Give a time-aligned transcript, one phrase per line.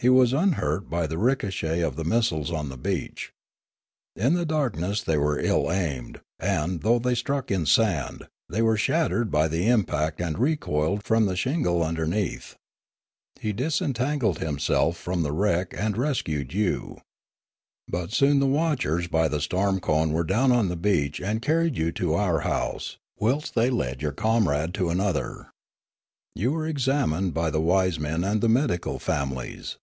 [0.00, 3.32] He was unhurt by the ricochet of the missiles on the beach.
[4.14, 8.76] In the darkness they were ill aimed, and, though they struck in sand, they were
[8.76, 12.54] shattered by the impact and recoiled from the shingle underneath.
[13.40, 16.98] He disentan gled himself from the wreck and rescued you.
[17.88, 21.76] But soon the watchers by the storm cone were down on the beach and carried
[21.76, 25.50] you to our house, whilst they led your comrade to another.
[26.36, 29.76] You were each examined 8 Limanora by the wise men and the medical families.